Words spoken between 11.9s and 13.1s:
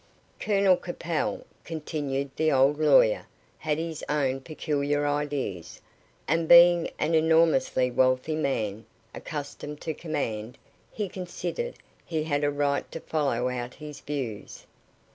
he had a right to